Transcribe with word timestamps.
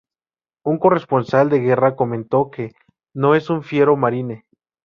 Un 0.65 0.79
corresponsal 0.79 1.51
de 1.51 1.59
guerra 1.59 1.95
comentó 1.95 2.49
que 2.49 2.71
"no 3.13 3.35
es 3.35 3.51
un 3.51 3.61
fiero 3.61 3.95
marine. 3.97 4.45